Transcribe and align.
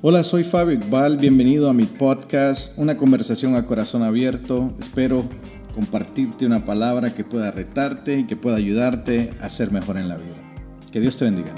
Hola, 0.00 0.22
soy 0.22 0.44
Fabio 0.44 0.74
Iqbal, 0.74 1.18
bienvenido 1.18 1.68
a 1.68 1.72
mi 1.72 1.82
podcast, 1.82 2.78
una 2.78 2.96
conversación 2.96 3.56
a 3.56 3.66
corazón 3.66 4.04
abierto. 4.04 4.72
Espero 4.78 5.24
compartirte 5.74 6.46
una 6.46 6.64
palabra 6.64 7.14
que 7.14 7.24
pueda 7.24 7.50
retarte 7.50 8.16
y 8.20 8.24
que 8.24 8.36
pueda 8.36 8.58
ayudarte 8.58 9.30
a 9.40 9.50
ser 9.50 9.72
mejor 9.72 9.96
en 9.96 10.08
la 10.08 10.16
vida. 10.16 10.36
Que 10.92 11.00
Dios 11.00 11.16
te 11.18 11.24
bendiga. 11.24 11.52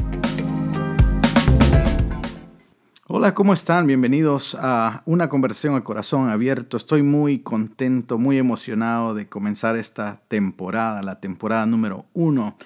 Hola, 3.09 3.35
¿cómo 3.35 3.53
están? 3.53 3.87
Bienvenidos 3.87 4.57
a 4.59 5.03
una 5.05 5.29
conversación 5.29 5.75
a 5.75 5.85
corazón 5.85 6.31
abierto. 6.31 6.79
Estoy 6.79 7.03
muy 7.03 7.41
contento, 7.41 8.17
muy 8.17 8.39
emocionado 8.39 9.13
de 9.13 9.29
comenzar 9.29 9.77
esta 9.77 10.23
temporada, 10.29 11.03
la 11.03 11.21
temporada 11.21 11.67
número 11.67 12.07
uno. 12.15 12.57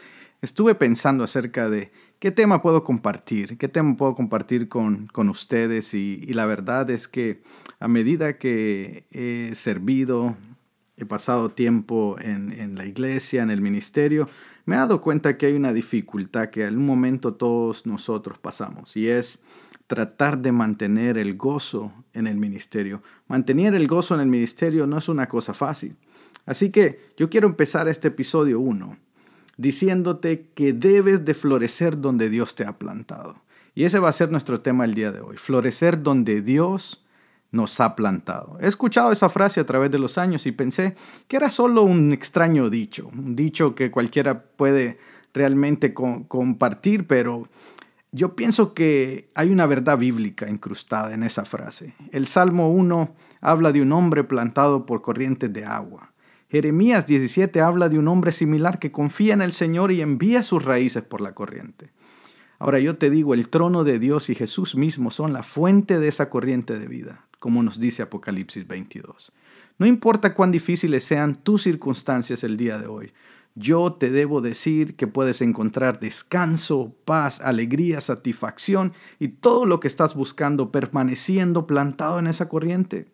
Estuve 0.45 0.75
pensando 0.75 1.25
acerca 1.25 1.71
de 1.71 1.91
¿Qué 2.19 2.31
tema 2.31 2.61
puedo 2.61 2.85
compartir? 2.85 3.57
¿Qué 3.57 3.67
tema 3.67 3.97
puedo 3.97 4.15
compartir 4.15 4.69
con, 4.69 5.09
ustedes? 5.31 5.95
Y, 5.95 6.21
la 6.35 6.45
verdad 6.45 6.91
es 6.91 7.09
que 7.09 7.43
a 7.81 7.89
medida 7.89 8.37
que 8.37 9.07
he 9.11 9.55
servido, 9.55 10.37
he 10.99 11.07
pasado 11.07 11.49
tiempo 11.49 12.17
en, 12.21 12.75
la 12.75 12.85
iglesia, 12.85 13.43
en 13.43 13.49
el 13.49 13.63
ministerio, 13.63 14.29
me 14.67 14.77
he 14.77 14.79
dado 14.79 15.01
cuenta 15.01 15.39
que 15.39 15.47
hay 15.47 15.55
una 15.55 15.73
dificultad 15.73 16.51
que 16.51 16.65
en 16.65 16.77
un 16.77 16.85
momento 16.85 17.33
todos 17.33 17.87
nosotros 17.87 18.39
pasamos 18.39 18.99
y 18.99 19.09
es 19.09 19.39
tratar 19.87 20.37
de 20.37 20.53
mantener 20.53 21.17
el 21.17 21.39
gozo 21.39 21.91
en 22.13 22.27
el 22.27 22.37
ministerio. 22.37 23.03
Mantener 23.29 23.75
el 23.75 23.87
gozo 23.87 24.15
en 24.15 24.21
el 24.21 24.29
ministerio 24.29 24.87
no 24.87 24.99
es 24.99 25.09
una 25.09 25.27
cosa 25.27 25.55
fácil. 25.55 25.97
Así 26.45 26.69
que 26.69 27.01
yo 27.17 27.31
quiero 27.31 27.47
empezar 27.47 27.89
este 27.89 28.09
episodio 28.09 28.61
1 28.61 29.05
diciéndote 29.57 30.49
que 30.55 30.73
debes 30.73 31.25
de 31.25 31.35
florecer 31.35 32.01
donde 32.01 32.29
Dios 32.29 32.55
te 32.55 32.65
ha 32.65 32.79
plantado. 32.79 33.43
Y 33.75 33.85
ese 33.85 33.99
va 33.99 34.09
a 34.09 34.13
ser 34.13 34.31
nuestro 34.31 34.61
tema 34.61 34.85
el 34.85 34.95
día 34.95 35.13
de 35.13 35.21
hoy, 35.21 35.37
florecer 35.37 36.03
donde 36.03 36.43
Dios 36.43 37.05
nos 37.51 37.81
ha 37.81 37.97
plantado. 37.97 38.59
He 38.61 38.67
escuchado 38.67 39.13
esa 39.13 39.29
frase 39.29 39.61
a 39.61 39.67
través 39.67 39.91
de 39.91 39.99
los 39.99 40.19
años 40.19 40.47
y 40.47 40.53
pensé 40.53 40.97
que 41.29 41.37
era 41.37 41.51
solo 41.51 41.83
un 41.83 42.13
extraño 42.13 42.69
dicho, 42.69 43.11
un 43.13 43.37
dicho 43.37 43.75
que 43.75 43.91
cualquiera 43.91 44.43
puede 44.43 44.99
realmente 45.33 45.95
compartir, 45.95 47.07
pero 47.07 47.49
yo 48.13 48.37
pienso 48.37 48.75
que 48.75 49.31
hay 49.35 49.51
una 49.51 49.67
verdad 49.67 49.99
bíblica 49.99 50.49
incrustada 50.49 51.15
en 51.15 51.25
esa 51.25 51.45
frase. 51.45 51.95
El 52.13 52.27
Salmo 52.27 52.71
1 52.71 53.15
habla 53.41 53.73
de 53.73 53.83
un 53.83 53.93
hombre 53.93 54.25
plantado 54.25 54.87
por 54.87 55.03
corrientes 55.03 55.53
de 55.53 55.65
agua. 55.65 56.14
Jeremías 56.55 57.05
17 57.05 57.61
habla 57.61 57.89
de 57.89 57.99
un 57.99 58.07
hombre 58.07 58.31
similar 58.31 58.79
que 58.79 58.93
confía 58.93 59.35
en 59.35 59.43
el 59.43 59.53
Señor 59.53 59.91
y 59.91 60.03
envía 60.03 60.45
sus 60.45 60.65
raíces 60.65 61.03
por 61.03 61.21
la 61.21 61.35
corriente. 61.35 61.91
Ahora 62.61 62.79
yo 62.79 62.97
te 62.97 63.11
digo, 63.11 63.35
el 63.35 63.49
trono 63.49 63.83
de 63.83 63.99
Dios 63.99 64.31
y 64.31 64.37
Jesús 64.37 64.77
mismo 64.77 65.11
son 65.11 65.33
la 65.33 65.43
fuente 65.43 65.99
de 65.99 66.07
esa 66.07 66.31
corriente 66.31 66.79
de 66.79 66.87
vida, 66.87 67.27
como 67.41 67.65
nos 67.65 67.81
dice 67.81 68.03
Apocalipsis 68.03 68.69
22. 68.69 69.33
No 69.79 69.87
importa 69.87 70.33
cuán 70.33 70.53
difíciles 70.53 71.03
sean 71.03 71.35
tus 71.35 71.65
circunstancias 71.65 72.45
el 72.45 72.57
día 72.57 72.79
de 72.79 72.87
hoy, 72.87 73.13
yo 73.57 73.95
te 73.95 74.13
debo 74.13 74.41
decir 74.41 74.95
que 74.95 75.09
puedes 75.09 75.43
encontrar 75.43 75.99
descanso, 75.99 76.95
paz, 77.05 77.41
alegría, 77.41 78.01
satisfacción 78.01 78.93
y 79.19 79.27
todo 79.27 79.67
lo 79.67 79.81
que 79.81 79.89
estás 79.89 80.15
buscando 80.15 80.71
permaneciendo 80.71 81.67
plantado 81.67 82.21
en 82.21 82.29
esa 82.29 82.49
corriente. 82.49 83.07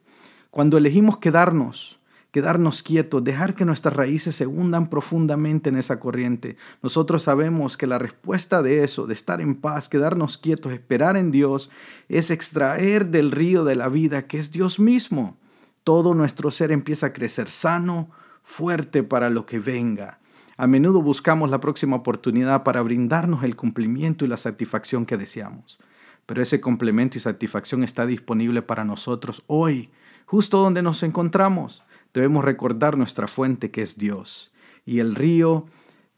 Cuando 0.50 0.76
elegimos 0.76 1.16
quedarnos, 1.16 1.99
quedarnos 2.30 2.82
quietos, 2.82 3.24
dejar 3.24 3.54
que 3.54 3.64
nuestras 3.64 3.94
raíces 3.94 4.36
se 4.36 4.46
hundan 4.46 4.88
profundamente 4.88 5.68
en 5.68 5.76
esa 5.76 5.98
corriente. 5.98 6.56
Nosotros 6.82 7.22
sabemos 7.22 7.76
que 7.76 7.86
la 7.86 7.98
respuesta 7.98 8.62
de 8.62 8.84
eso, 8.84 9.06
de 9.06 9.14
estar 9.14 9.40
en 9.40 9.56
paz, 9.56 9.88
quedarnos 9.88 10.38
quietos, 10.38 10.72
esperar 10.72 11.16
en 11.16 11.30
Dios, 11.30 11.70
es 12.08 12.30
extraer 12.30 13.06
del 13.06 13.32
río 13.32 13.64
de 13.64 13.74
la 13.74 13.88
vida, 13.88 14.26
que 14.26 14.38
es 14.38 14.52
Dios 14.52 14.78
mismo. 14.78 15.36
Todo 15.82 16.14
nuestro 16.14 16.50
ser 16.50 16.72
empieza 16.72 17.06
a 17.06 17.12
crecer 17.12 17.50
sano, 17.50 18.10
fuerte 18.42 19.02
para 19.02 19.30
lo 19.30 19.46
que 19.46 19.58
venga. 19.58 20.18
A 20.56 20.66
menudo 20.66 21.00
buscamos 21.02 21.50
la 21.50 21.60
próxima 21.60 21.96
oportunidad 21.96 22.62
para 22.62 22.82
brindarnos 22.82 23.44
el 23.44 23.56
cumplimiento 23.56 24.24
y 24.24 24.28
la 24.28 24.36
satisfacción 24.36 25.06
que 25.06 25.16
deseamos. 25.16 25.78
Pero 26.26 26.42
ese 26.42 26.60
complemento 26.60 27.16
y 27.16 27.20
satisfacción 27.20 27.82
está 27.82 28.06
disponible 28.06 28.62
para 28.62 28.84
nosotros 28.84 29.42
hoy, 29.46 29.90
justo 30.26 30.58
donde 30.58 30.82
nos 30.82 31.02
encontramos 31.02 31.82
debemos 32.12 32.44
recordar 32.44 32.96
nuestra 32.96 33.26
fuente 33.26 33.70
que 33.70 33.82
es 33.82 33.96
Dios 33.96 34.52
y 34.84 34.98
el 34.98 35.14
río 35.14 35.66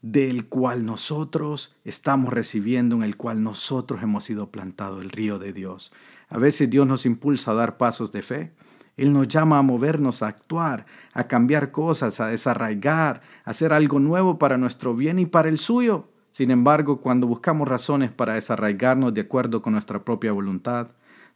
del 0.01 0.47
cual 0.47 0.85
nosotros 0.85 1.75
estamos 1.85 2.33
recibiendo, 2.33 2.97
en 2.97 3.03
el 3.03 3.15
cual 3.15 3.41
nosotros 3.41 4.03
hemos 4.03 4.25
sido 4.25 4.51
plantados, 4.51 5.01
el 5.01 5.09
río 5.09 5.39
de 5.39 5.53
Dios. 5.53 5.93
A 6.27 6.37
veces 6.37 6.69
Dios 6.69 6.85
nos 6.85 7.05
impulsa 7.05 7.51
a 7.51 7.55
dar 7.55 7.77
pasos 7.77 8.11
de 8.11 8.21
fe. 8.21 8.53
Él 8.97 9.13
nos 9.13 9.27
llama 9.27 9.57
a 9.57 9.61
movernos, 9.61 10.21
a 10.21 10.27
actuar, 10.27 10.85
a 11.13 11.27
cambiar 11.27 11.71
cosas, 11.71 12.19
a 12.19 12.27
desarraigar, 12.27 13.21
a 13.45 13.51
hacer 13.51 13.71
algo 13.71 13.99
nuevo 13.99 14.37
para 14.37 14.57
nuestro 14.57 14.93
bien 14.93 15.19
y 15.19 15.25
para 15.25 15.49
el 15.49 15.57
suyo. 15.57 16.09
Sin 16.31 16.51
embargo, 16.51 16.99
cuando 16.99 17.25
buscamos 17.25 17.67
razones 17.67 18.11
para 18.11 18.33
desarraigarnos 18.33 19.13
de 19.13 19.21
acuerdo 19.21 19.61
con 19.61 19.73
nuestra 19.73 20.03
propia 20.03 20.31
voluntad, 20.31 20.89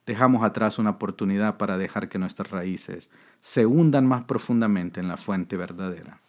dejamos 0.07 0.44
atrás 0.44 0.79
una 0.79 0.91
oportunidad 0.91 1.57
para 1.57 1.78
dejar 1.78 2.09
que 2.09 2.18
nuestras 2.18 2.50
raíces 2.50 3.12
se 3.41 3.68
hundan 3.68 4.07
más 4.07 4.23
profundamente 4.23 5.00
en 5.00 5.09
la 5.09 5.18
fuente 5.18 5.57
verdadera, 5.57 6.22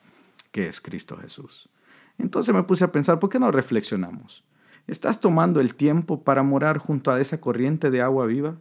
que 0.51 0.67
es 0.67 0.81
Cristo 0.83 1.17
Jesús. 1.17 1.71
Entonces 2.19 2.55
me 2.55 2.65
puse 2.65 2.85
a 2.85 2.93
pensar, 2.93 3.21
¿por 3.21 3.31
qué 3.31 3.39
no 3.39 3.53
reflexionamos? 3.53 4.45
¿Estás 4.89 5.21
tomando 5.21 5.61
el 5.61 5.77
tiempo 5.77 6.25
para 6.25 6.43
morar 6.43 6.79
junto 6.79 7.13
a 7.13 7.21
esa 7.21 7.41
corriente 7.41 7.91
de 7.91 8.03
agua 8.03 8.27
viva? 8.27 8.57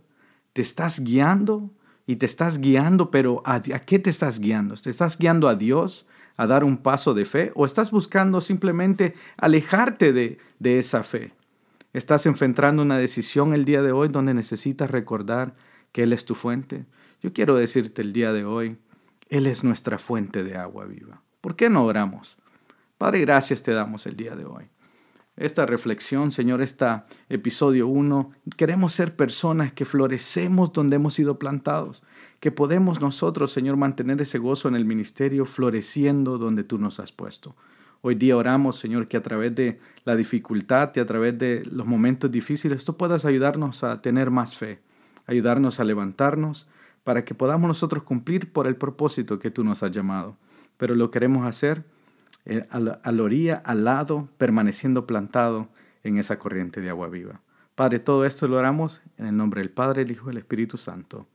¿Te 0.54 0.62
estás 0.62 1.00
guiando? 1.00 1.72
Y 2.06 2.18
te 2.18 2.26
estás 2.26 2.60
guiando, 2.60 3.12
pero 3.12 3.42
¿a, 3.44 3.62
qué 3.62 4.00
te 4.00 4.10
estás 4.10 4.40
guiando? 4.40 4.76
¿Te 4.76 4.90
estás 4.90 5.18
guiando 5.18 5.50
a 5.50 5.56
Dios? 5.56 6.06
a 6.40 6.46
dar 6.46 6.64
un 6.64 6.78
paso 6.78 7.16
de 7.16 7.26
fe 7.26 7.52
o 7.56 7.66
estás 7.66 7.90
buscando 7.90 8.42
simplemente 8.42 9.16
alejarte 9.38 10.14
de, 10.14 10.38
de 10.60 10.78
esa 10.78 11.02
fe? 11.02 11.34
Estás 11.94 12.26
enfrentando 12.26 12.82
una 12.82 12.98
decisión 12.98 13.54
el 13.54 13.66
día 13.66 13.82
de 13.82 13.92
hoy 13.92 14.10
donde 14.10 14.34
necesitas 14.34 14.92
recordar 14.92 15.56
que 15.92 16.04
Él 16.04 16.14
es 16.14 16.26
tu 16.26 16.36
fuente. 16.36 16.86
Yo 17.22 17.34
quiero 17.34 17.56
decirte 17.56 18.02
el 18.02 18.14
día 18.14 18.34
de 18.34 18.46
hoy, 18.46 18.78
Él 19.30 19.48
es 19.48 19.64
nuestra 19.64 19.98
fuente 19.98 20.44
de 20.44 20.58
agua 20.58 20.86
viva. 20.86 21.22
¿Por 21.42 21.56
qué 21.56 21.70
no 21.70 21.86
oramos? 21.86 22.38
Padre, 22.98 23.22
gracias 23.22 23.64
te 23.64 23.72
damos 23.72 24.06
el 24.06 24.16
día 24.16 24.36
de 24.36 24.46
hoy. 24.46 24.66
Esta 25.38 25.68
reflexión, 25.68 26.32
Señor, 26.32 26.62
este 26.62 26.88
episodio 27.30 27.88
1, 27.88 28.32
queremos 28.58 28.94
ser 28.94 29.16
personas 29.16 29.72
que 29.72 29.86
florecemos 29.86 30.74
donde 30.74 30.96
hemos 30.96 31.14
sido 31.14 31.38
plantados, 31.38 32.02
que 32.40 32.52
podemos 32.52 33.02
nosotros, 33.02 33.52
Señor, 33.52 33.78
mantener 33.78 34.20
ese 34.20 34.40
gozo 34.40 34.68
en 34.68 34.76
el 34.76 34.86
ministerio 34.86 35.46
floreciendo 35.46 36.40
donde 36.40 36.64
tú 36.64 36.80
nos 36.80 37.00
has 37.00 37.12
puesto. 37.12 37.56
Hoy 38.08 38.16
día 38.16 38.38
oramos, 38.38 38.80
Señor, 38.80 39.10
que 39.10 39.18
a 39.18 39.22
través 39.22 39.54
de 39.54 39.82
la 40.06 40.16
dificultad 40.16 40.92
y 40.96 41.02
a 41.02 41.06
través 41.06 41.38
de 41.38 41.64
los 41.70 41.86
momentos 41.86 42.32
difíciles, 42.32 42.86
tú 42.86 42.96
puedas 42.96 43.26
ayudarnos 43.26 43.84
a 43.84 44.02
tener 44.02 44.32
más 44.32 44.56
fe, 44.56 44.80
ayudarnos 45.26 45.82
a 45.82 45.84
levantarnos 45.84 46.70
para 47.04 47.26
que 47.26 47.36
podamos 47.36 47.68
nosotros 47.68 48.04
cumplir 48.04 48.54
por 48.54 48.66
el 48.66 48.78
propósito 48.78 49.40
que 49.40 49.52
tú 49.52 49.66
nos 49.66 49.84
has 49.84 49.92
llamado. 49.92 50.38
Pero 50.78 50.96
lo 50.96 51.12
queremos 51.12 51.46
hacer 51.46 51.84
eh, 52.46 52.66
a, 52.70 52.80
la, 52.80 53.02
orilla, 53.22 53.62
al 53.66 53.84
lado, 53.84 54.30
permaneciendo 54.38 55.06
plantado 55.06 55.68
en 56.06 56.18
esa 56.18 56.40
corriente 56.40 56.80
de 56.80 56.90
agua 56.90 57.10
viva. 57.10 57.42
Padre, 57.76 58.00
todo 58.00 58.24
esto 58.24 58.48
lo 58.48 58.56
oramos 58.56 59.02
en 59.18 59.26
el 59.26 59.36
nombre 59.36 59.60
del 59.60 59.70
Padre, 59.70 60.04
el 60.04 60.12
Hijo 60.12 60.30
y 60.30 60.32
el 60.32 60.38
Espíritu 60.38 60.78
Santo. 60.78 61.28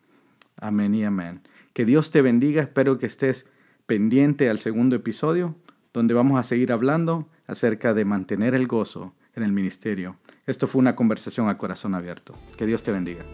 Amén 0.56 0.94
y 0.94 1.04
amén. 1.04 1.42
Que 1.74 1.84
Dios 1.84 2.10
te 2.10 2.22
bendiga. 2.22 2.62
Espero 2.62 2.96
que 2.96 3.04
estés 3.04 3.46
pendiente 3.84 4.48
al 4.48 4.58
segundo 4.58 4.96
episodio 4.96 5.54
donde 5.92 6.14
vamos 6.14 6.38
a 6.38 6.42
seguir 6.42 6.72
hablando 6.72 7.28
acerca 7.46 7.94
de 7.94 8.04
mantener 8.04 8.54
el 8.54 8.66
gozo 8.66 9.14
en 9.34 9.42
el 9.42 9.52
ministerio. 9.52 10.16
Esto 10.46 10.66
fue 10.66 10.80
una 10.80 10.96
conversación 10.96 11.48
a 11.48 11.58
corazón 11.58 11.94
abierto. 11.94 12.34
Que 12.56 12.66
Dios 12.66 12.82
te 12.82 12.92
bendiga. 12.92 13.24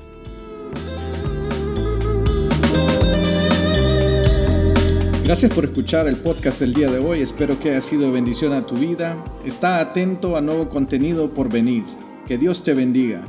Gracias 5.25 5.53
por 5.53 5.67
escuchar 5.67 6.09
el 6.09 6.17
podcast 6.17 6.61
del 6.61 6.73
día 6.73 6.91
de 6.91 6.99
hoy. 6.99 7.21
Espero 7.21 7.61
que 7.61 7.71
haya 7.71 7.83
sido 7.83 8.11
bendición 8.11 8.55
a 8.55 8.65
tu 8.65 8.77
vida. 8.77 9.23
Está 9.45 9.79
atento 9.79 10.37
a 10.37 10.41
nuevo 10.41 10.71
contenido 10.71 11.35
por 11.35 11.53
venir. 11.53 11.85
Que 12.27 12.39
Dios 12.39 12.63
te 12.63 12.73
bendiga. 12.73 13.21